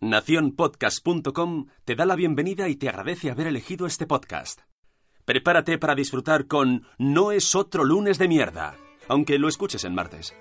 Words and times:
Naciónpodcast.com 0.00 1.66
te 1.84 1.94
da 1.94 2.04
la 2.04 2.16
bienvenida 2.16 2.68
y 2.68 2.74
te 2.74 2.88
agradece 2.88 3.30
haber 3.30 3.46
elegido 3.46 3.86
este 3.86 4.06
podcast. 4.06 4.62
Prepárate 5.24 5.78
para 5.78 5.94
disfrutar 5.94 6.48
con 6.48 6.84
No 6.98 7.30
es 7.30 7.54
otro 7.54 7.84
lunes 7.84 8.18
de 8.18 8.26
mierda, 8.26 8.74
aunque 9.08 9.38
lo 9.38 9.48
escuches 9.48 9.84
en 9.84 9.94
martes. 9.94 10.34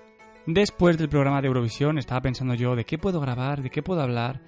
Después 0.47 0.97
del 0.97 1.09
programa 1.09 1.41
de 1.41 1.47
Eurovisión 1.49 1.99
estaba 1.99 2.21
pensando 2.21 2.55
yo 2.55 2.75
de 2.75 2.85
qué 2.85 2.97
puedo 2.97 3.21
grabar, 3.21 3.61
de 3.61 3.69
qué 3.69 3.83
puedo 3.83 4.01
hablar, 4.01 4.41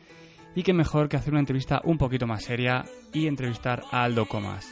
y 0.55 0.63
qué 0.63 0.73
mejor 0.73 1.07
que 1.07 1.17
hacer 1.17 1.33
una 1.33 1.41
entrevista 1.41 1.81
un 1.83 1.99
poquito 1.99 2.25
más 2.25 2.43
seria 2.43 2.85
y 3.13 3.27
entrevistar 3.27 3.83
a 3.91 4.03
Aldo 4.03 4.27
Comas. 4.27 4.67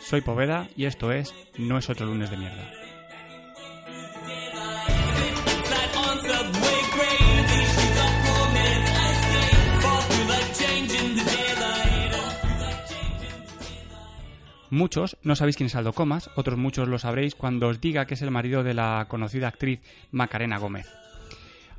Soy 0.00 0.20
Poveda 0.20 0.68
y 0.76 0.84
esto 0.84 1.12
es 1.12 1.34
No 1.56 1.78
es 1.78 1.88
otro 1.88 2.04
lunes 2.04 2.30
de 2.30 2.36
mierda. 2.36 2.89
Muchos 14.70 15.16
no 15.24 15.34
sabéis 15.34 15.56
quién 15.56 15.66
es 15.66 15.74
Aldo 15.74 15.92
Comas, 15.92 16.30
otros 16.36 16.56
muchos 16.56 16.88
lo 16.88 16.98
sabréis 16.98 17.34
cuando 17.34 17.66
os 17.66 17.80
diga 17.80 18.06
que 18.06 18.14
es 18.14 18.22
el 18.22 18.30
marido 18.30 18.62
de 18.62 18.74
la 18.74 19.06
conocida 19.08 19.48
actriz 19.48 19.80
Macarena 20.12 20.58
Gómez. 20.58 20.86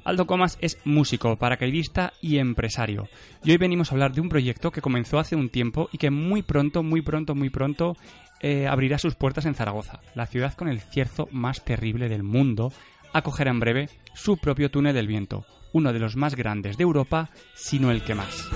Aldo 0.04 0.26
Comas 0.26 0.58
es 0.62 0.78
músico, 0.84 1.38
paracaidista 1.38 2.12
y 2.22 2.40
empresario. 2.40 3.08
Y 3.44 3.52
hoy 3.52 3.58
venimos 3.58 3.92
a 3.92 3.96
hablar 3.96 4.14
de 4.14 4.22
un 4.22 4.30
proyecto 4.30 4.72
que 4.72 4.82
comenzó 4.82 5.20
hace 5.20 5.36
un 5.36 5.50
tiempo 5.50 5.90
y 5.92 6.00
que 6.00 6.10
muy 6.10 6.42
pronto, 6.42 6.84
muy 6.84 7.02
pronto, 7.02 7.34
muy 7.36 7.50
pronto 7.50 7.96
eh, 8.42 8.68
abrirá 8.68 8.98
sus 8.98 9.16
puertas 9.16 9.46
en 9.46 9.54
Zaragoza, 9.54 10.02
la 10.16 10.26
ciudad 10.26 10.54
con 10.56 10.68
el 10.68 10.82
cierzo 10.82 11.30
más 11.32 11.64
terrible 11.64 12.10
del 12.10 12.24
mundo, 12.24 12.74
acogerá 13.14 13.52
en 13.52 13.60
breve 13.60 13.90
su 14.14 14.38
propio 14.38 14.72
túnel 14.72 14.96
del 14.96 15.08
viento, 15.08 15.46
uno 15.72 15.94
de 15.94 16.00
los 16.00 16.16
más 16.16 16.36
grandes 16.36 16.78
de 16.78 16.84
Europa, 16.84 17.30
sino 17.54 17.92
el 17.92 18.04
que 18.04 18.16
más. 18.16 18.50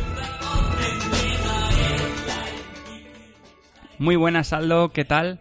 Muy 3.98 4.18
buenas, 4.18 4.52
Aldo, 4.52 4.90
¿qué 4.90 5.06
tal? 5.06 5.40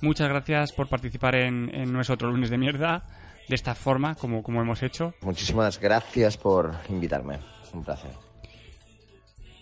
Muchas 0.00 0.28
gracias 0.28 0.72
por 0.72 0.88
participar 0.88 1.36
en, 1.36 1.92
nuestro 1.92 2.14
otro 2.14 2.30
lunes 2.30 2.50
de 2.50 2.58
mierda, 2.58 3.04
de 3.48 3.54
esta 3.54 3.76
forma, 3.76 4.16
como, 4.16 4.42
como 4.42 4.60
hemos 4.60 4.82
hecho. 4.82 5.14
Muchísimas 5.20 5.78
gracias 5.78 6.36
por 6.36 6.74
invitarme, 6.88 7.38
un 7.72 7.84
placer. 7.84 8.10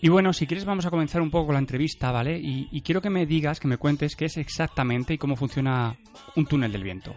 Y 0.00 0.09
bueno, 0.09 0.33
si 0.33 0.47
quieres 0.47 0.65
vamos 0.65 0.87
a 0.87 0.91
comenzar 0.91 1.20
un 1.20 1.31
poco 1.31 1.53
la 1.53 1.59
entrevista, 1.59 2.11
¿vale? 2.11 2.39
Y, 2.41 2.81
quiero 2.81 3.03
que 3.03 3.11
me 3.11 3.27
digas, 3.27 3.61
que 3.61 3.69
me 3.69 3.77
cuentes 3.77 4.17
qué 4.17 4.25
es 4.25 4.39
exactamente 4.39 5.12
y 5.12 5.19
cómo 5.19 5.37
funciona 5.37 5.97
un 6.34 6.47
túnel 6.47 6.72
del 6.72 6.84
viento. 6.84 7.15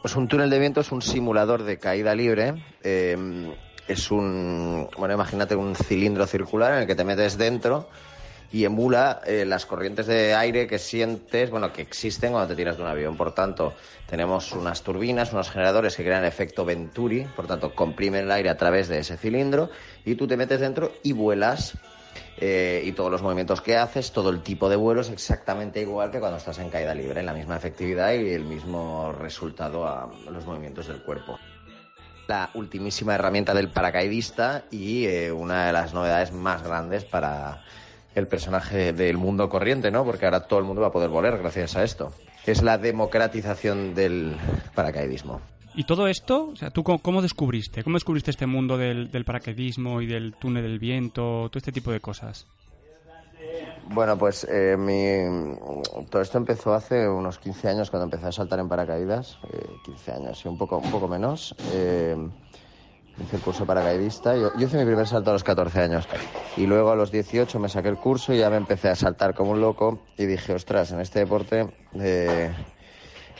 Pues 0.00 0.16
un 0.16 0.26
túnel 0.26 0.48
de 0.48 0.58
viento 0.58 0.80
es 0.80 0.90
un 0.90 1.02
simulador 1.02 1.64
de 1.64 1.78
caída 1.78 2.14
libre. 2.14 2.54
Eh, 2.82 3.52
es 3.88 4.10
un, 4.10 4.88
bueno, 4.96 5.14
imagínate 5.14 5.54
un 5.54 5.74
cilindro 5.74 6.26
circular 6.26 6.72
en 6.72 6.78
el 6.80 6.86
que 6.86 6.94
te 6.94 7.04
metes 7.04 7.36
dentro 7.36 7.90
y 8.54 8.64
emula 8.64 9.20
eh, 9.26 9.44
las 9.44 9.66
corrientes 9.66 10.06
de 10.06 10.32
aire 10.32 10.68
que 10.68 10.78
sientes, 10.78 11.50
bueno, 11.50 11.72
que 11.72 11.82
existen 11.82 12.30
cuando 12.30 12.46
te 12.46 12.54
tiras 12.54 12.76
de 12.76 12.84
un 12.84 12.88
avión. 12.88 13.16
Por 13.16 13.34
tanto, 13.34 13.74
tenemos 14.08 14.52
unas 14.52 14.82
turbinas, 14.82 15.32
unos 15.32 15.50
generadores 15.50 15.96
que 15.96 16.04
crean 16.04 16.24
efecto 16.24 16.64
Venturi, 16.64 17.26
por 17.34 17.48
tanto, 17.48 17.74
comprimen 17.74 18.26
el 18.26 18.30
aire 18.30 18.50
a 18.50 18.56
través 18.56 18.86
de 18.86 19.00
ese 19.00 19.16
cilindro 19.16 19.70
y 20.04 20.14
tú 20.14 20.28
te 20.28 20.36
metes 20.36 20.60
dentro 20.60 20.92
y 21.02 21.10
vuelas. 21.10 21.76
Eh, 22.36 22.82
y 22.84 22.92
todos 22.92 23.10
los 23.10 23.22
movimientos 23.22 23.60
que 23.60 23.76
haces, 23.76 24.12
todo 24.12 24.30
el 24.30 24.40
tipo 24.40 24.68
de 24.68 24.76
vuelo 24.76 25.00
es 25.00 25.10
exactamente 25.10 25.80
igual 25.80 26.12
que 26.12 26.20
cuando 26.20 26.38
estás 26.38 26.60
en 26.60 26.70
caída 26.70 26.94
libre, 26.94 27.24
la 27.24 27.34
misma 27.34 27.56
efectividad 27.56 28.12
y 28.12 28.34
el 28.34 28.44
mismo 28.44 29.10
resultado 29.10 29.84
a 29.84 30.08
los 30.30 30.46
movimientos 30.46 30.86
del 30.86 31.02
cuerpo 31.02 31.40
la 32.26 32.48
ultimísima 32.54 33.16
herramienta 33.16 33.52
del 33.52 33.68
paracaidista 33.68 34.64
y 34.70 35.04
eh, 35.04 35.30
una 35.30 35.66
de 35.66 35.72
las 35.74 35.92
novedades 35.92 36.32
más 36.32 36.62
grandes 36.62 37.04
para 37.04 37.62
el 38.14 38.26
personaje 38.28 38.92
del 38.92 39.16
mundo 39.18 39.48
corriente, 39.48 39.90
¿no? 39.90 40.04
Porque 40.04 40.24
ahora 40.24 40.46
todo 40.46 40.58
el 40.58 40.64
mundo 40.64 40.82
va 40.82 40.88
a 40.88 40.92
poder 40.92 41.10
volar 41.10 41.38
gracias 41.38 41.76
a 41.76 41.82
esto. 41.82 42.12
Es 42.46 42.62
la 42.62 42.78
democratización 42.78 43.94
del 43.94 44.36
paracaidismo. 44.74 45.40
¿Y 45.76 45.84
todo 45.84 46.06
esto, 46.06 46.50
o 46.52 46.56
sea, 46.56 46.70
tú 46.70 46.84
cómo, 46.84 47.20
descubriste? 47.20 47.82
¿Cómo 47.82 47.96
descubriste 47.96 48.30
este 48.30 48.46
mundo 48.46 48.78
del, 48.78 49.24
paracaidismo 49.24 50.00
y 50.00 50.06
del 50.06 50.34
túnel 50.34 50.62
del 50.62 50.78
viento, 50.78 51.48
todo 51.50 51.58
este 51.58 51.72
tipo 51.72 51.90
de 51.90 52.00
cosas? 52.00 52.46
Bueno, 53.88 54.16
pues 54.16 54.46
eh, 54.48 54.76
mi... 54.78 55.56
todo 56.08 56.22
esto 56.22 56.38
empezó 56.38 56.72
hace 56.74 57.08
unos 57.08 57.38
15 57.38 57.68
años 57.68 57.90
cuando 57.90 58.04
empecé 58.04 58.26
a 58.26 58.32
saltar 58.32 58.60
en 58.60 58.68
paracaídas, 58.68 59.38
15 59.84 60.10
eh, 60.10 60.14
años 60.14 60.44
y 60.44 60.48
un 60.48 60.56
poco, 60.56 60.78
un 60.78 60.90
poco 60.90 61.08
menos. 61.08 61.54
Eh, 61.72 62.16
hice 63.22 63.36
el 63.36 63.42
curso 63.42 63.66
paracaidista. 63.66 64.36
Yo, 64.36 64.50
yo 64.56 64.66
hice 64.66 64.78
mi 64.78 64.84
primer 64.84 65.06
salto 65.06 65.30
a 65.30 65.32
los 65.34 65.44
14 65.44 65.80
años. 65.80 66.08
Y 66.56 66.66
luego 66.66 66.90
a 66.90 66.96
los 66.96 67.10
18 67.10 67.58
me 67.58 67.68
saqué 67.68 67.88
el 67.88 67.96
curso 67.96 68.32
y 68.32 68.38
ya 68.38 68.50
me 68.50 68.56
empecé 68.56 68.88
a 68.88 68.96
saltar 68.96 69.34
como 69.34 69.52
un 69.52 69.60
loco. 69.60 70.00
Y 70.16 70.26
dije, 70.26 70.54
ostras, 70.54 70.92
en 70.92 71.00
este 71.00 71.20
deporte 71.20 71.68
eh, 71.94 72.52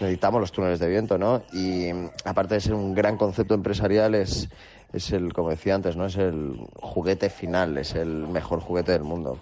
necesitamos 0.01 0.41
los 0.41 0.53
túneles 0.53 0.79
de 0.79 0.89
viento, 0.89 1.19
¿no? 1.19 1.43
Y 1.53 1.91
aparte 2.25 2.55
de 2.55 2.61
ser 2.61 2.75
un 2.75 2.95
gran 2.95 3.17
concepto 3.17 3.55
empresarial, 3.55 4.15
es, 4.15 4.49
es 4.93 5.13
el, 5.13 5.33
como 5.33 5.51
decía 5.51 5.75
antes, 5.75 5.97
¿no? 5.97 6.07
Es 6.07 6.17
el 6.17 6.57
juguete 6.77 7.31
final, 7.31 7.77
es 7.79 7.95
el 7.95 8.29
mejor 8.29 8.61
juguete 8.61 8.93
del 8.93 9.03
mundo. 9.03 9.39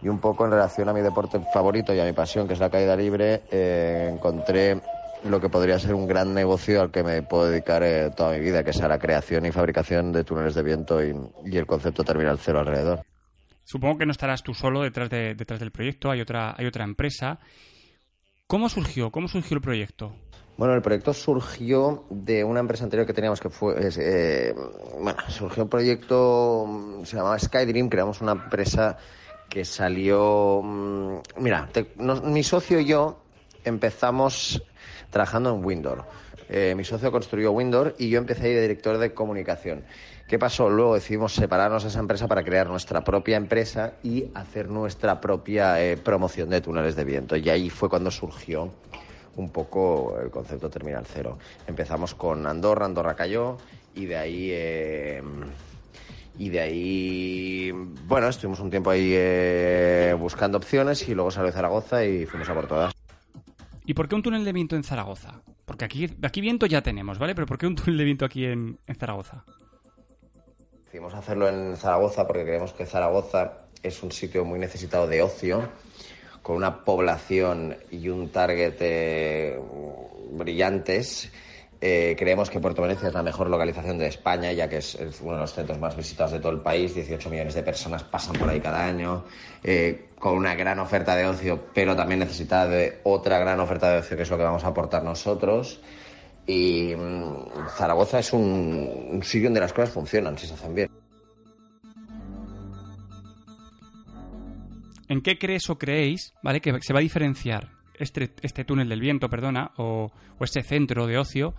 Y 0.00 0.08
un 0.08 0.20
poco 0.20 0.44
en 0.44 0.52
relación 0.52 0.88
a 0.88 0.92
mi 0.92 1.00
deporte 1.00 1.40
favorito 1.52 1.92
y 1.92 1.98
a 1.98 2.04
mi 2.04 2.12
pasión, 2.12 2.46
que 2.46 2.54
es 2.54 2.60
la 2.60 2.70
caída 2.70 2.94
libre, 2.94 3.42
eh, 3.50 4.10
encontré 4.12 4.80
lo 5.24 5.40
que 5.40 5.48
podría 5.48 5.78
ser 5.78 5.94
un 5.94 6.06
gran 6.06 6.34
negocio 6.34 6.80
al 6.80 6.90
que 6.90 7.02
me 7.02 7.22
puedo 7.22 7.46
dedicar 7.46 7.82
eh, 7.82 8.10
toda 8.16 8.32
mi 8.32 8.40
vida, 8.40 8.62
que 8.64 8.70
es 8.70 8.80
a 8.80 8.88
la 8.88 8.98
creación 8.98 9.46
y 9.46 9.52
fabricación 9.52 10.12
de 10.12 10.24
túneles 10.24 10.54
de 10.54 10.62
viento 10.62 11.02
y, 11.02 11.56
el 11.56 11.66
concepto 11.66 12.04
terminal 12.04 12.38
cero 12.38 12.60
alrededor. 12.60 13.02
Supongo 13.64 13.98
que 13.98 14.06
no 14.06 14.12
estarás 14.12 14.42
tú 14.42 14.54
solo 14.54 14.82
detrás, 14.82 15.10
de, 15.10 15.34
detrás 15.34 15.60
del 15.60 15.70
proyecto, 15.70 16.10
hay 16.10 16.20
otra, 16.20 16.54
hay 16.56 16.66
otra 16.66 16.84
empresa. 16.84 17.38
¿Cómo 18.46 18.68
surgió? 18.68 19.10
¿Cómo 19.10 19.28
surgió 19.28 19.56
el 19.56 19.60
proyecto? 19.60 20.14
Bueno, 20.56 20.74
el 20.74 20.82
proyecto 20.82 21.12
surgió 21.12 22.04
de 22.10 22.42
una 22.42 22.60
empresa 22.60 22.84
anterior 22.84 23.06
que 23.06 23.12
teníamos 23.12 23.40
que 23.40 23.48
fue. 23.48 23.76
Eh, 23.78 24.54
bueno, 25.00 25.18
surgió 25.28 25.62
un 25.64 25.68
proyecto, 25.68 27.00
se 27.04 27.16
llamaba 27.16 27.38
Skydream, 27.38 27.88
creamos 27.88 28.20
una 28.20 28.32
empresa 28.32 28.96
que 29.48 29.64
salió. 29.64 30.60
Mm, 30.62 31.18
mira, 31.36 31.68
mi 32.24 32.42
socio 32.42 32.80
y 32.80 32.86
yo 32.86 33.22
empezamos 33.64 34.62
trabajando 35.10 35.54
en 35.54 35.64
Windows. 35.64 36.04
Eh, 36.48 36.74
mi 36.74 36.84
socio 36.84 37.12
construyó 37.12 37.52
Windows 37.52 37.92
y 37.98 38.08
yo 38.08 38.18
empecé 38.18 38.46
ahí 38.46 38.54
de 38.54 38.62
director 38.62 38.98
de 38.98 39.12
comunicación. 39.12 39.84
¿Qué 40.26 40.38
pasó? 40.38 40.68
Luego 40.68 40.94
decidimos 40.94 41.34
separarnos 41.34 41.82
de 41.82 41.90
esa 41.90 42.00
empresa 42.00 42.26
para 42.26 42.42
crear 42.42 42.66
nuestra 42.68 43.02
propia 43.04 43.36
empresa 43.36 43.94
y 44.02 44.26
hacer 44.34 44.68
nuestra 44.68 45.20
propia 45.20 45.82
eh, 45.82 45.96
promoción 45.96 46.50
de 46.50 46.60
túneles 46.60 46.96
de 46.96 47.04
viento. 47.04 47.36
Y 47.36 47.48
ahí 47.48 47.70
fue 47.70 47.88
cuando 47.88 48.10
surgió 48.10 48.70
un 49.36 49.50
poco 49.50 50.18
el 50.22 50.30
concepto 50.30 50.68
Terminal 50.68 51.06
Cero. 51.06 51.38
Empezamos 51.66 52.14
con 52.14 52.46
Andorra, 52.46 52.86
Andorra 52.86 53.14
cayó 53.14 53.58
y 53.94 54.06
de 54.06 54.16
ahí... 54.16 54.48
Eh, 54.52 55.22
y 56.40 56.50
de 56.50 56.60
ahí, 56.60 57.72
bueno, 58.06 58.28
estuvimos 58.28 58.60
un 58.60 58.70
tiempo 58.70 58.90
ahí 58.90 60.12
buscando 60.12 60.56
opciones 60.56 61.08
y 61.08 61.12
luego 61.12 61.32
salió 61.32 61.50
Zaragoza 61.50 62.04
y 62.04 62.26
fuimos 62.26 62.48
a 62.48 62.54
por 62.54 62.68
todas. 62.68 62.97
¿Y 63.88 63.94
por 63.94 64.06
qué 64.06 64.14
un 64.14 64.22
túnel 64.22 64.44
de 64.44 64.52
viento 64.52 64.76
en 64.76 64.84
Zaragoza? 64.84 65.40
Porque 65.64 65.86
aquí, 65.86 66.14
aquí 66.22 66.42
viento 66.42 66.66
ya 66.66 66.82
tenemos, 66.82 67.18
¿vale? 67.18 67.34
Pero 67.34 67.46
¿por 67.46 67.56
qué 67.56 67.66
un 67.66 67.74
túnel 67.74 67.96
de 67.96 68.04
viento 68.04 68.26
aquí 68.26 68.44
en, 68.44 68.78
Zaragoza? 69.00 69.46
Decidimos 70.84 71.14
hacerlo 71.14 71.48
en 71.48 71.74
Zaragoza 71.74 72.26
porque 72.26 72.44
creemos 72.44 72.74
que 72.74 72.84
Zaragoza 72.84 73.62
es 73.82 74.02
un 74.02 74.12
sitio 74.12 74.44
muy 74.44 74.58
necesitado 74.58 75.06
de 75.06 75.22
ocio, 75.22 75.70
con 76.42 76.56
una 76.56 76.84
población 76.84 77.78
y 77.90 78.10
un 78.10 78.28
target 78.28 78.76
eh, 78.80 79.58
brillantes 80.32 81.32
eh, 81.80 82.16
creemos 82.18 82.50
que 82.50 82.58
Puerto 82.58 82.82
Venecia 82.82 83.08
es 83.08 83.14
la 83.14 83.22
mejor 83.22 83.48
localización 83.48 83.98
de 83.98 84.08
España, 84.08 84.52
ya 84.52 84.68
que 84.68 84.78
es, 84.78 84.98
uno 85.20 85.34
de 85.34 85.40
los 85.40 85.52
centros 85.52 85.78
más 85.78 85.96
visitados 85.96 86.32
de 86.32 86.40
todo 86.40 86.50
el 86.50 86.60
país. 86.60 86.94
18 86.94 87.30
millones 87.30 87.54
de 87.54 87.62
personas 87.62 88.02
pasan 88.02 88.34
por 88.34 88.48
ahí 88.48 88.60
cada 88.60 88.84
año, 88.84 89.24
eh, 89.62 90.08
con 90.18 90.34
una 90.36 90.56
gran 90.56 90.80
oferta 90.80 91.14
de 91.14 91.26
ocio, 91.26 91.66
pero 91.72 91.94
también 91.94 92.18
necesita 92.20 92.66
de 92.66 93.00
otra 93.04 93.38
gran 93.38 93.60
oferta 93.60 93.92
de 93.92 93.98
ocio, 93.98 94.16
que 94.16 94.24
es 94.24 94.30
lo 94.30 94.36
que 94.36 94.42
vamos 94.42 94.64
a 94.64 94.68
aportar 94.68 95.04
nosotros. 95.04 95.80
Y 96.46 96.94
mm, 96.96 97.68
Zaragoza 97.76 98.18
es 98.18 98.32
un, 98.32 99.20
sitio 99.22 99.48
donde 99.48 99.60
las 99.60 99.72
cosas 99.72 99.90
funcionan, 99.90 100.36
si 100.36 100.48
se 100.48 100.54
hacen 100.54 100.74
bien. 100.74 100.90
¿En 105.08 105.22
qué 105.22 105.38
crees 105.38 105.70
o 105.70 105.78
creéis, 105.78 106.34
¿vale? 106.42 106.60
Que 106.60 106.80
se 106.82 106.92
va 106.92 106.98
a 106.98 107.02
diferenciar 107.02 107.77
este, 107.98 108.32
este 108.42 108.64
túnel 108.64 108.88
del 108.88 109.00
viento, 109.00 109.28
perdona, 109.28 109.72
o, 109.76 110.10
o 110.38 110.44
este 110.44 110.62
centro 110.62 111.06
de 111.06 111.18
ocio 111.18 111.54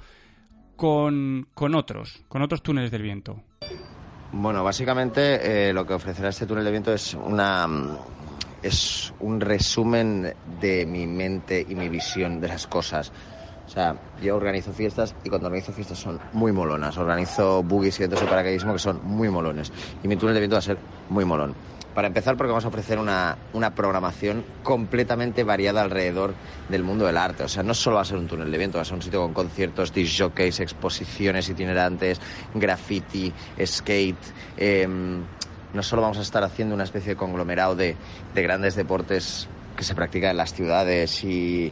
con, 0.75 1.47
con 1.53 1.75
otros, 1.75 2.23
con 2.27 2.41
otros 2.41 2.63
túneles 2.63 2.91
del 2.91 3.01
viento. 3.01 3.43
Bueno, 4.31 4.63
básicamente 4.63 5.69
eh, 5.69 5.73
lo 5.73 5.85
que 5.85 5.93
ofrecerá 5.93 6.29
este 6.29 6.45
túnel 6.45 6.63
de 6.63 6.71
viento 6.71 6.93
es 6.93 7.13
una 7.15 7.67
mm, 7.67 7.97
es 8.61 9.13
un 9.19 9.39
resumen 9.39 10.33
de 10.59 10.85
mi 10.85 11.07
mente 11.07 11.65
y 11.67 11.75
mi 11.75 11.89
visión 11.89 12.39
de 12.39 12.47
las 12.47 12.67
cosas. 12.67 13.11
O 13.69 13.71
sea, 13.71 13.95
yo 14.19 14.35
organizo 14.35 14.73
fiestas 14.73 15.13
y 15.23 15.29
cuando 15.29 15.45
organizo 15.45 15.71
fiestas 15.71 15.99
son 15.99 16.19
muy 16.33 16.51
molonas. 16.51 16.97
Organizo 16.97 17.61
boogies 17.61 17.99
y 17.99 18.03
eventos 18.03 18.21
de 18.21 18.25
paracaidismo 18.25 18.73
que 18.73 18.79
son 18.79 18.99
muy 19.03 19.29
molones. 19.29 19.71
Y 20.03 20.07
mi 20.07 20.15
túnel 20.15 20.33
de 20.33 20.39
viento 20.39 20.55
va 20.55 20.59
a 20.59 20.63
ser 20.63 20.79
muy 21.09 21.23
molón. 21.23 21.53
Para 21.93 22.07
empezar, 22.07 22.35
porque 22.35 22.49
vamos 22.49 22.65
a 22.65 22.69
ofrecer 22.69 22.97
una, 22.97 23.37
una 23.53 23.75
programación 23.75 24.43
completamente 24.63 25.43
variada 25.43 25.83
alrededor 25.83 26.33
del 26.67 26.81
mundo 26.81 27.05
del 27.05 27.17
arte. 27.17 27.43
O 27.43 27.47
sea, 27.47 27.61
no 27.61 27.75
solo 27.75 27.97
va 27.97 28.01
a 28.01 28.05
ser 28.05 28.17
un 28.17 28.25
túnel 28.25 28.49
de 28.49 28.57
viento, 28.57 28.79
va 28.79 28.81
a 28.81 28.85
ser 28.85 28.95
un 28.95 29.03
sitio 29.03 29.21
con 29.21 29.35
conciertos, 29.35 29.93
disc 29.93 30.19
jockeys, 30.19 30.61
exposiciones 30.61 31.47
itinerantes, 31.47 32.19
graffiti, 32.55 33.31
skate. 33.63 34.33
em, 34.57 35.21
no 35.75 35.83
solo 35.83 36.01
vamos 36.01 36.17
a 36.17 36.21
estar 36.21 36.43
haciendo 36.43 36.73
una 36.73 36.85
especie 36.85 37.11
de 37.11 37.15
conglomerado 37.15 37.75
de, 37.75 37.95
de 38.33 38.41
grandes 38.41 38.73
deportes 38.75 39.47
que 39.77 39.83
se 39.83 39.93
practican 39.93 40.31
en 40.31 40.37
las 40.37 40.53
ciudades 40.53 41.23
y 41.23 41.71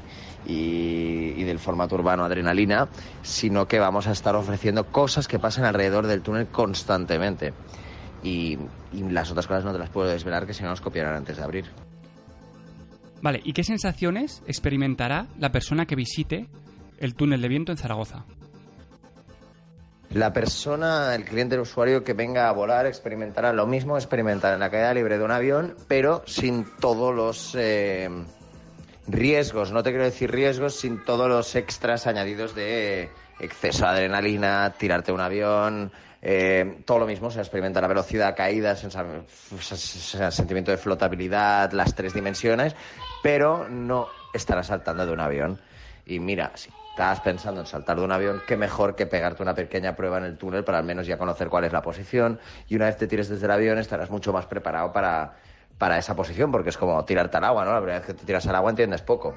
del 1.49 1.59
formato 1.59 1.95
urbano 1.95 2.23
adrenalina, 2.23 2.87
sino 3.21 3.67
que 3.67 3.79
vamos 3.79 4.07
a 4.07 4.11
estar 4.11 4.35
ofreciendo 4.35 4.85
cosas 4.85 5.27
que 5.27 5.39
pasan 5.39 5.65
alrededor 5.65 6.07
del 6.07 6.21
túnel 6.21 6.47
constantemente. 6.47 7.53
Y, 8.23 8.57
y 8.93 9.03
las 9.09 9.31
otras 9.31 9.47
cosas 9.47 9.63
no 9.63 9.71
te 9.71 9.79
las 9.79 9.89
puedo 9.89 10.09
desvelar 10.09 10.47
que 10.47 10.53
si 10.53 10.63
no 10.63 10.69
nos 10.69 10.81
copiarán 10.81 11.15
antes 11.15 11.37
de 11.37 11.43
abrir. 11.43 11.65
Vale, 13.21 13.41
¿y 13.43 13.53
qué 13.53 13.63
sensaciones 13.63 14.43
experimentará 14.47 15.27
la 15.39 15.51
persona 15.51 15.85
que 15.85 15.95
visite 15.95 16.47
el 16.99 17.15
túnel 17.15 17.41
de 17.41 17.47
viento 17.47 17.71
en 17.71 17.77
Zaragoza? 17.77 18.25
La 20.11 20.31
persona, 20.31 21.13
el 21.15 21.25
cliente, 21.25 21.55
el 21.55 21.61
usuario 21.61 22.03
que 22.03 22.13
venga 22.13 22.47
a 22.47 22.53
volar 22.53 22.85
experimentará 22.85 23.51
lo 23.51 23.67
mismo, 23.67 23.97
experimentar 23.97 24.53
en 24.53 24.61
la 24.61 24.71
caída 24.71 24.93
libre 24.93 25.17
de 25.17 25.25
un 25.25 25.31
avión, 25.31 25.75
pero 25.87 26.23
sin 26.25 26.65
todos 26.79 27.13
los 27.13 27.55
eh, 27.55 28.09
riesgos, 29.07 29.71
no 29.71 29.83
te 29.83 29.91
quiero 29.91 30.03
decir 30.03 30.31
riesgos, 30.31 30.75
sin 30.75 31.03
todos 31.03 31.29
los 31.29 31.55
extras 31.55 32.07
añadidos 32.07 32.53
de 32.55 33.09
exceso 33.39 33.85
de 33.85 33.91
adrenalina, 33.91 34.73
tirarte 34.77 35.11
un 35.11 35.21
avión, 35.21 35.91
eh, 36.21 36.81
todo 36.85 36.99
lo 36.99 37.07
mismo, 37.07 37.31
se 37.31 37.39
experimenta 37.39 37.79
la 37.79 37.87
velocidad, 37.87 38.35
caídas, 38.35 38.85
sentimiento 40.29 40.71
de 40.71 40.77
flotabilidad, 40.77 41.71
las 41.71 41.95
tres 41.95 42.13
dimensiones, 42.13 42.75
pero 43.23 43.67
no 43.69 44.07
estarás 44.33 44.67
saltando 44.67 45.05
de 45.05 45.11
un 45.11 45.19
avión. 45.19 45.61
Y 46.05 46.19
mira, 46.19 46.51
si 46.55 46.69
estás 46.89 47.19
pensando 47.21 47.61
en 47.61 47.67
saltar 47.67 47.97
de 47.97 48.03
un 48.03 48.11
avión, 48.11 48.41
qué 48.47 48.57
mejor 48.57 48.95
que 48.95 49.05
pegarte 49.05 49.43
una 49.43 49.53
pequeña 49.53 49.95
prueba 49.95 50.17
en 50.17 50.23
el 50.23 50.37
túnel 50.37 50.63
para 50.63 50.79
al 50.79 50.83
menos 50.83 51.05
ya 51.05 51.17
conocer 51.17 51.47
cuál 51.49 51.65
es 51.65 51.73
la 51.73 51.81
posición. 51.81 52.39
Y 52.67 52.75
una 52.75 52.85
vez 52.85 52.97
te 52.97 53.07
tires 53.07 53.29
desde 53.29 53.45
el 53.45 53.51
avión, 53.51 53.77
estarás 53.77 54.09
mucho 54.09 54.33
más 54.33 54.47
preparado 54.47 54.91
para, 54.91 55.35
para 55.77 55.97
esa 55.97 56.15
posición, 56.15 56.51
porque 56.51 56.69
es 56.69 56.77
como 56.77 57.03
tirarte 57.05 57.37
al 57.37 57.45
agua, 57.45 57.65
¿no? 57.65 57.73
La 57.73 57.79
primera 57.79 57.99
vez 57.99 58.07
que 58.07 58.13
te 58.13 58.25
tiras 58.25 58.47
al 58.47 58.55
agua 58.55 58.71
entiendes 58.71 59.01
poco. 59.01 59.35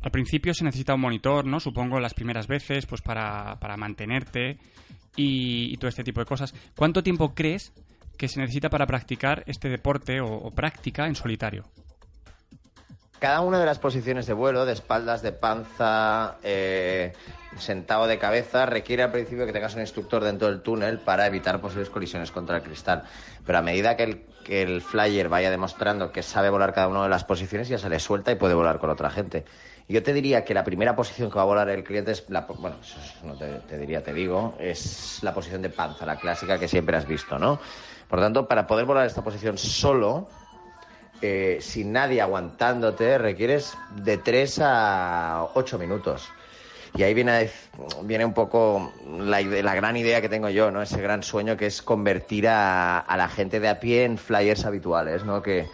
Al 0.00 0.10
principio 0.10 0.54
se 0.54 0.64
necesita 0.64 0.94
un 0.94 1.00
monitor, 1.00 1.44
¿no? 1.44 1.60
Supongo 1.60 2.00
las 2.00 2.14
primeras 2.14 2.46
veces, 2.46 2.86
pues 2.86 3.02
para, 3.02 3.58
para 3.60 3.76
mantenerte 3.76 4.58
y, 5.16 5.76
todo 5.78 5.88
este 5.88 6.04
tipo 6.04 6.20
de 6.20 6.26
cosas. 6.26 6.54
¿Cuánto 6.76 7.02
tiempo 7.02 7.34
crees 7.34 7.72
que 8.16 8.28
se 8.28 8.40
necesita 8.40 8.70
para 8.70 8.86
practicar 8.86 9.42
este 9.46 9.68
deporte 9.68 10.20
o 10.20 10.50
práctica 10.52 11.06
en 11.06 11.14
solitario? 11.14 11.64
Cada 13.18 13.40
una 13.40 13.58
de 13.58 13.66
las 13.66 13.80
posiciones 13.80 14.26
de 14.26 14.32
vuelo, 14.32 14.64
de 14.64 14.72
espaldas, 14.74 15.22
de 15.22 15.32
panza, 15.32 16.38
eh, 16.44 17.12
sentado 17.56 18.06
de 18.06 18.16
cabeza, 18.16 18.64
requiere 18.64 19.02
al 19.02 19.10
principio 19.10 19.44
que 19.44 19.52
tengas 19.52 19.74
un 19.74 19.80
instructor 19.80 20.22
dentro 20.22 20.46
del 20.48 20.62
túnel 20.62 21.00
para 21.00 21.26
evitar 21.26 21.60
posibles 21.60 21.90
colisiones 21.90 22.30
contra 22.30 22.58
el 22.58 22.62
cristal. 22.62 23.02
Pero 23.44 23.58
a 23.58 23.62
medida 23.62 23.96
que 23.96 24.04
el, 24.04 24.22
que 24.44 24.62
el 24.62 24.82
flyer 24.82 25.28
vaya 25.28 25.50
demostrando 25.50 26.12
que 26.12 26.22
sabe 26.22 26.48
volar 26.48 26.72
cada 26.72 26.86
una 26.86 27.02
de 27.02 27.08
las 27.08 27.24
posiciones, 27.24 27.68
ya 27.68 27.78
se 27.78 27.88
le 27.88 27.98
suelta 27.98 28.30
y 28.30 28.36
puede 28.36 28.54
volar 28.54 28.78
con 28.78 28.88
otra 28.90 29.10
gente. 29.10 29.44
Yo 29.88 30.00
te 30.02 30.12
diría 30.12 30.44
que 30.44 30.54
la 30.54 30.62
primera 30.62 30.94
posición 30.94 31.28
que 31.28 31.36
va 31.36 31.42
a 31.42 31.46
volar 31.46 31.68
el 31.70 31.82
cliente 31.82 32.12
es 32.12 32.24
la, 32.28 32.42
bueno, 32.42 32.78
eso 32.82 33.00
es- 33.00 33.20
no 33.24 33.36
te, 33.36 33.78
diría, 33.78 34.00
te 34.00 34.12
digo, 34.12 34.54
es 34.60 35.18
la 35.22 35.34
posición 35.34 35.62
de 35.62 35.70
panza, 35.70 36.06
la 36.06 36.20
clásica 36.20 36.56
que 36.58 36.68
siempre 36.68 36.96
has 36.96 37.06
visto, 37.06 37.36
¿no? 37.38 37.58
Por 38.06 38.20
tanto, 38.20 38.46
para 38.46 38.66
poder 38.66 38.84
volar 38.84 39.06
esta 39.06 39.24
posición 39.24 39.58
solo, 39.58 40.28
eh, 41.22 41.58
sin 41.60 41.92
nadie 41.92 42.20
aguantándote, 42.20 43.18
requieres 43.18 43.76
de 43.96 44.18
3 44.18 44.60
a 44.62 45.48
8 45.54 45.78
minutos. 45.78 46.28
Y 46.94 47.02
ahí 47.02 47.14
viene, 47.14 47.50
viene 48.02 48.24
un 48.24 48.32
poco 48.32 48.92
la, 49.06 49.42
gran 49.42 49.96
idea 49.96 50.20
que 50.20 50.28
tengo 50.28 50.48
yo, 50.48 50.70
¿no? 50.70 50.82
Ese 50.82 51.00
gran 51.00 51.22
sueño 51.22 51.56
que 51.56 51.66
es 51.66 51.82
convertir 51.82 52.48
a, 52.48 52.98
a 52.98 53.16
la 53.16 53.28
gente 53.28 53.60
de 53.60 53.68
a 53.68 53.78
pie 53.78 54.04
en 54.04 54.16
flyers 54.16 54.64
habituales, 54.64 55.24
¿no? 55.24 55.42
Que, 55.42 55.66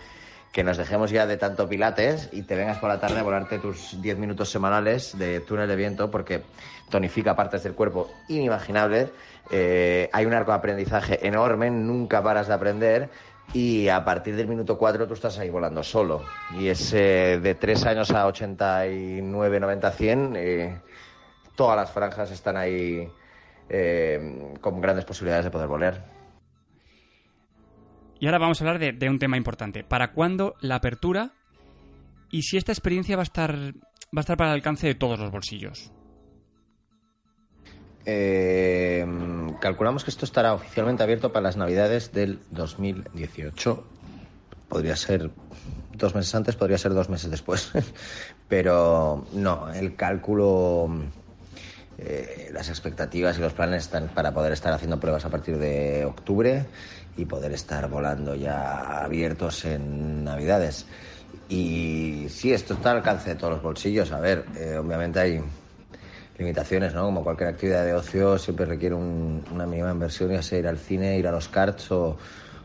que 0.54 0.62
nos 0.62 0.76
dejemos 0.76 1.10
ya 1.10 1.26
de 1.26 1.36
tanto 1.36 1.68
pilates 1.68 2.28
y 2.30 2.42
te 2.42 2.54
vengas 2.54 2.78
por 2.78 2.88
la 2.88 3.00
tarde 3.00 3.18
a 3.18 3.24
volarte 3.24 3.58
tus 3.58 4.00
10 4.00 4.18
minutos 4.18 4.48
semanales 4.48 5.18
de 5.18 5.40
túnel 5.40 5.66
de 5.66 5.74
viento 5.74 6.12
porque 6.12 6.42
tonifica 6.90 7.34
partes 7.34 7.64
del 7.64 7.74
cuerpo 7.74 8.08
inimaginables. 8.28 9.10
Eh, 9.50 10.08
hay 10.12 10.26
un 10.26 10.32
arco 10.32 10.52
de 10.52 10.58
aprendizaje 10.58 11.26
enorme, 11.26 11.72
nunca 11.72 12.22
paras 12.22 12.46
de 12.46 12.54
aprender 12.54 13.10
y 13.52 13.88
a 13.88 14.04
partir 14.04 14.34
del 14.34 14.48
minuto 14.48 14.76
4 14.76 15.06
tú 15.06 15.14
estás 15.14 15.38
ahí 15.38 15.50
volando 15.50 15.82
solo. 15.82 16.24
Y 16.58 16.68
es 16.68 16.92
eh, 16.92 17.38
de 17.40 17.54
3 17.54 17.86
años 17.86 18.10
a 18.10 18.26
89, 18.26 19.60
90, 19.60 19.90
100, 19.90 20.36
eh, 20.36 20.80
todas 21.54 21.76
las 21.76 21.90
franjas 21.92 22.30
están 22.30 22.56
ahí 22.56 23.08
eh, 23.68 24.54
con 24.60 24.80
grandes 24.80 25.04
posibilidades 25.04 25.44
de 25.44 25.50
poder 25.50 25.68
volar. 25.68 26.04
Y 28.18 28.26
ahora 28.26 28.38
vamos 28.38 28.60
a 28.60 28.64
hablar 28.64 28.78
de, 28.78 28.92
de 28.92 29.08
un 29.08 29.18
tema 29.18 29.36
importante. 29.36 29.84
¿Para 29.84 30.12
cuándo 30.12 30.54
la 30.60 30.76
apertura? 30.76 31.32
Y 32.30 32.42
si 32.42 32.56
esta 32.56 32.72
experiencia 32.72 33.16
va 33.16 33.22
a 33.22 33.24
estar, 33.24 33.54
va 33.54 34.18
a 34.18 34.20
estar 34.20 34.36
para 34.36 34.50
el 34.50 34.56
alcance 34.56 34.86
de 34.86 34.94
todos 34.94 35.18
los 35.18 35.30
bolsillos. 35.30 35.92
Eh, 38.06 38.83
calculamos 39.64 40.04
que 40.04 40.10
esto 40.10 40.26
estará 40.26 40.52
oficialmente 40.52 41.02
abierto 41.02 41.32
para 41.32 41.44
las 41.44 41.56
navidades 41.56 42.12
del 42.12 42.38
2018. 42.50 43.82
Podría 44.68 44.94
ser 44.94 45.30
dos 45.94 46.14
meses 46.14 46.34
antes, 46.34 46.54
podría 46.54 46.76
ser 46.76 46.92
dos 46.92 47.08
meses 47.08 47.30
después. 47.30 47.72
Pero 48.48 49.26
no, 49.32 49.72
el 49.72 49.96
cálculo, 49.96 50.90
eh, 51.96 52.50
las 52.52 52.68
expectativas 52.68 53.38
y 53.38 53.40
los 53.40 53.54
planes 53.54 53.84
están 53.84 54.08
para 54.08 54.34
poder 54.34 54.52
estar 54.52 54.70
haciendo 54.74 55.00
pruebas 55.00 55.24
a 55.24 55.30
partir 55.30 55.56
de 55.56 56.04
octubre 56.04 56.66
y 57.16 57.24
poder 57.24 57.52
estar 57.52 57.88
volando 57.88 58.34
ya 58.34 59.02
abiertos 59.02 59.64
en 59.64 60.24
navidades. 60.24 60.84
Y 61.48 62.26
sí, 62.28 62.52
esto 62.52 62.74
está 62.74 62.90
al 62.90 62.98
alcance 62.98 63.30
de 63.30 63.36
todos 63.36 63.54
los 63.54 63.62
bolsillos. 63.62 64.12
A 64.12 64.20
ver, 64.20 64.44
eh, 64.58 64.76
obviamente 64.76 65.20
hay 65.20 65.40
limitaciones, 66.36 66.94
¿no? 66.94 67.04
Como 67.04 67.22
cualquier 67.22 67.48
actividad 67.50 67.84
de 67.84 67.94
ocio 67.94 68.38
siempre 68.38 68.66
requiere 68.66 68.94
un- 68.94 69.44
una 69.52 69.66
mínima 69.66 69.90
inversión, 69.90 70.30
ya 70.32 70.42
sea 70.42 70.58
ir 70.58 70.66
al 70.66 70.78
cine, 70.78 71.16
ir 71.18 71.26
a 71.28 71.32
los 71.32 71.48
karts 71.48 71.92
o, 71.92 72.16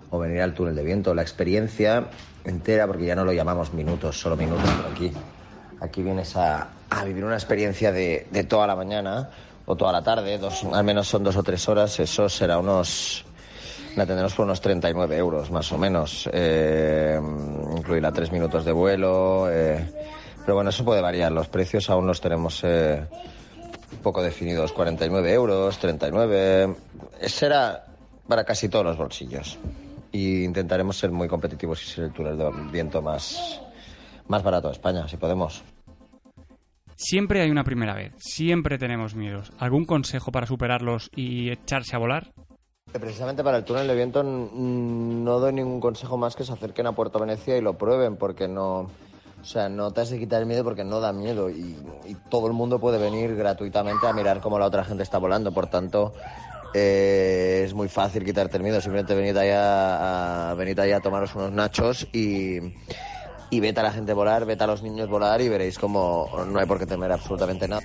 o 0.09 0.19
venir 0.19 0.41
al 0.41 0.53
túnel 0.53 0.75
de 0.75 0.83
viento. 0.83 1.13
La 1.13 1.21
experiencia 1.21 2.07
entera, 2.43 2.88
porque 2.88 3.05
ya 3.05 3.15
no 3.15 3.25
lo 3.25 3.31
llamamos 3.33 3.73
minutos, 3.73 4.19
solo 4.19 4.35
minutos, 4.35 4.71
pero 4.75 4.89
aquí, 4.89 5.11
aquí 5.81 6.01
vienes 6.01 6.35
a, 6.35 6.69
a 6.89 7.03
vivir 7.05 7.23
una 7.23 7.35
experiencia 7.35 7.91
de, 7.91 8.27
de 8.31 8.43
toda 8.43 8.65
la 8.65 8.75
mañana 8.75 9.29
o 9.65 9.75
toda 9.75 9.91
la 9.91 10.01
tarde, 10.01 10.39
dos, 10.39 10.63
al 10.63 10.83
menos 10.83 11.07
son 11.07 11.23
dos 11.23 11.35
o 11.35 11.43
tres 11.43 11.67
horas, 11.69 11.99
eso 11.99 12.27
será 12.27 12.57
unos... 12.57 13.25
La 13.95 14.05
tendremos 14.05 14.33
por 14.33 14.45
unos 14.45 14.61
39 14.61 15.17
euros, 15.17 15.51
más 15.51 15.71
o 15.71 15.77
menos. 15.77 16.29
Eh, 16.31 17.19
incluirá 17.75 18.11
tres 18.11 18.31
minutos 18.31 18.63
de 18.63 18.71
vuelo. 18.71 19.47
eh, 19.51 19.83
pero 20.45 20.55
bueno, 20.55 20.69
eso 20.69 20.85
puede 20.85 21.01
variar. 21.01 21.31
Los 21.31 21.49
precios 21.49 21.89
aún 21.89 22.07
los 22.07 22.21
tenemos 22.21 22.61
eh, 22.63 23.03
poco 24.03 24.22
definidos. 24.22 24.72
49 24.72 25.34
euros, 25.34 25.77
39. 25.79 26.75
Será 27.27 27.86
para 28.27 28.43
casi 28.43 28.69
todos 28.69 28.86
los 28.86 28.98
bolsillos. 28.98 29.58
Y 30.12 30.43
intentaremos 30.43 30.98
ser 30.98 31.12
muy 31.12 31.27
competitivos 31.27 31.84
y 31.84 31.86
ser 31.88 32.05
el 32.05 32.13
túnel 32.13 32.38
de 32.38 32.51
viento 32.72 33.01
más, 33.01 33.62
más 34.27 34.41
barato 34.43 34.67
de 34.67 34.74
España, 34.74 35.08
si 35.08 35.17
podemos. 35.17 35.63
Siempre 36.96 37.41
hay 37.41 37.50
una 37.50 37.63
primera 37.63 37.93
vez, 37.93 38.13
siempre 38.17 38.77
tenemos 38.77 39.15
miedos. 39.15 39.51
¿Algún 39.58 39.86
consejo 39.86 40.31
para 40.31 40.48
superarlos 40.48 41.10
y 41.15 41.50
echarse 41.50 41.96
a 41.96 42.00
volar? 42.00 42.34
Precisamente 42.91 43.43
para 43.43 43.58
el 43.58 43.63
túnel 43.63 43.88
de 43.88 43.96
viento 43.96 44.24
no 44.24 45.39
doy 45.39 45.53
ningún 45.53 45.79
consejo 45.79 46.17
más 46.17 46.36
que 46.36 46.43
se 46.43 46.51
acerquen 46.51 46.88
a 46.88 46.91
Puerto 46.91 47.19
Venecia 47.19 47.55
y 47.55 47.62
lo 47.62 47.77
prueben, 47.77 48.17
porque 48.17 48.48
no, 48.48 48.89
O 49.41 49.46
sea, 49.46 49.69
no 49.69 49.91
te 49.91 50.01
has 50.01 50.10
de 50.10 50.19
quitar 50.19 50.41
el 50.41 50.48
miedo 50.48 50.63
porque 50.63 50.84
no 50.84 51.00
da 51.00 51.13
miedo 51.13 51.50
y, 51.50 51.77
todo 52.29 52.48
el 52.48 52.53
mundo 52.53 52.79
puede 52.79 52.98
venir 52.98 53.36
gratuitamente 53.36 54.05
a 54.08 54.13
mirar 54.13 54.41
cómo 54.41 54.60
la 54.60 54.65
otra 54.65 54.84
gente 54.84 55.03
está 55.03 55.17
volando. 55.17 55.51
Por 55.51 55.67
tanto, 55.67 56.13
eh, 56.74 57.63
es 57.65 57.74
muy 57.74 57.88
fácil 57.88 58.24
quitarte 58.24 58.58
el 58.58 58.63
miedo. 58.63 58.81
Simplemente 58.81 59.15
venid 59.15 59.36
allá 59.38 60.51
a, 60.51 60.53
venid 60.55 60.77
allá 60.79 60.98
a 60.98 61.01
tomaros 61.01 61.34
unos 61.36 61.51
nachos 61.51 62.08
y, 62.13 62.60
y 63.50 63.60
vete 63.60 63.79
a 63.79 63.84
la 63.84 63.91
gente 63.91 64.13
volar, 64.13 64.46
vete 64.46 64.63
a 64.63 64.67
los 64.67 64.84
niños 64.84 65.10
volar 65.10 65.41
y 65.41 65.50
veréis 65.50 65.79
cómo 65.79 66.29
no 66.48 66.60
hay 66.60 66.65
por 66.65 66.77
qué 66.77 66.86
temer 66.86 67.12
absolutamente 67.12 67.67
nada. 67.67 67.84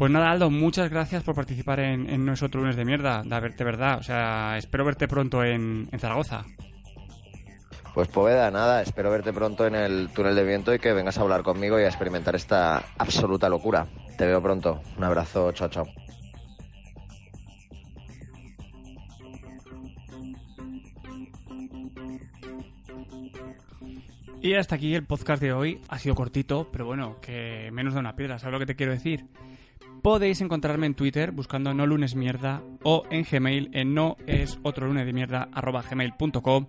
Pues 0.00 0.10
nada, 0.10 0.30
Aldo, 0.30 0.48
muchas 0.48 0.88
gracias 0.88 1.22
por 1.22 1.34
participar 1.34 1.78
en, 1.78 2.08
en 2.08 2.24
nuestro 2.24 2.48
lunes 2.58 2.74
de 2.74 2.86
mierda. 2.86 3.22
De, 3.22 3.64
verdad, 3.64 3.98
o 3.98 4.02
sea, 4.02 4.56
espero 4.56 4.82
verte 4.82 5.06
pronto 5.06 5.44
en, 5.44 5.90
Zaragoza. 5.98 6.46
Pues 7.92 8.08
Poveda, 8.08 8.50
nada, 8.50 8.80
espero 8.80 9.10
verte 9.10 9.30
pronto 9.34 9.66
en 9.66 9.74
el 9.74 10.08
túnel 10.14 10.34
de 10.34 10.42
viento 10.42 10.72
y 10.72 10.78
que 10.78 10.94
vengas 10.94 11.18
a 11.18 11.20
hablar 11.20 11.42
conmigo 11.42 11.78
y 11.78 11.82
a 11.82 11.88
experimentar 11.88 12.34
esta 12.34 12.82
absoluta 12.96 13.50
locura. 13.50 13.88
Te 14.16 14.24
veo 14.24 14.42
pronto. 14.42 14.80
Un 14.96 15.04
abrazo, 15.04 15.52
chao, 15.52 15.68
chao. 15.68 15.84
Y 24.40 24.54
hasta 24.54 24.76
aquí 24.76 24.94
el 24.94 25.04
podcast 25.04 25.42
de 25.42 25.52
hoy. 25.52 25.82
Ha 25.90 25.98
sido 25.98 26.14
cortito, 26.14 26.70
pero 26.72 26.86
bueno, 26.86 27.20
que 27.20 27.68
menos 27.70 27.92
de 27.92 28.00
una 28.00 28.16
piedra, 28.16 28.38
¿sabes 28.38 28.54
lo 28.54 28.58
que 28.60 28.64
te 28.64 28.76
quiero 28.76 28.92
decir? 28.92 29.26
Podéis 30.02 30.40
encontrarme 30.40 30.86
en 30.86 30.94
Twitter 30.94 31.30
buscando 31.30 31.74
no 31.74 31.86
lunes 31.86 32.14
mierda 32.14 32.62
o 32.82 33.04
en 33.10 33.26
Gmail 33.30 33.68
en 33.74 33.92
no 33.92 34.16
es 34.26 34.58
otro 34.62 34.86
lunes 34.86 35.04
de 35.04 35.12
mierda 35.12 35.48
gmail.com. 35.52 36.66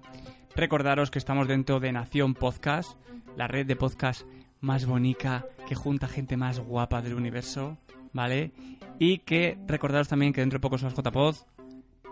Recordaros 0.53 1.11
que 1.11 1.19
estamos 1.19 1.47
dentro 1.47 1.79
de 1.79 1.93
Nación 1.93 2.33
Podcast, 2.33 2.97
la 3.37 3.47
red 3.47 3.65
de 3.65 3.77
podcast 3.77 4.23
más 4.59 4.85
bonita 4.85 5.45
que 5.65 5.75
junta 5.75 6.09
gente 6.09 6.35
más 6.35 6.59
guapa 6.59 7.01
del 7.01 7.13
universo, 7.13 7.77
¿vale? 8.11 8.51
Y 8.99 9.19
que 9.19 9.57
recordaros 9.65 10.09
también 10.09 10.33
que 10.33 10.41
dentro 10.41 10.57
de 10.57 10.61
poco 10.61 10.77
somos 10.77 10.93
JPod, 10.93 11.35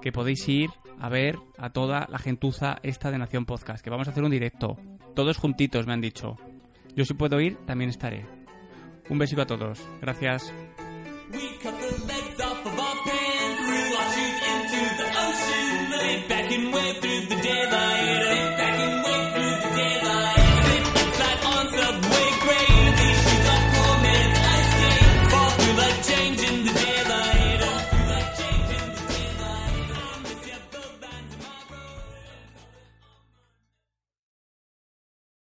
que 0.02 0.14
podéis 0.14 0.48
ir 0.48 0.70
a 1.02 1.10
ver 1.10 1.38
a 1.58 1.72
toda 1.72 2.08
la 2.10 2.20
gentuza 2.20 2.78
esta 2.82 3.12
de 3.12 3.18
Nación 3.18 3.46
Podcast, 3.46 3.84
que 3.84 3.90
vamos 3.90 4.08
a 4.08 4.12
hacer 4.12 4.24
un 4.24 4.32
directo, 4.32 4.78
todos 5.16 5.38
juntitos 5.38 5.86
me 5.86 5.92
han 5.92 6.02
dicho. 6.02 6.38
Yo 6.96 7.04
si 7.04 7.14
puedo 7.14 7.42
ir, 7.42 7.58
también 7.66 7.90
estaré. 7.90 8.26
Un 9.10 9.18
besito 9.18 9.42
a 9.42 9.48
todos. 9.48 9.86
Gracias. 10.02 10.54
been 16.68 16.94
through 16.96 17.36
the 17.36 17.42
daylight. 17.42 18.49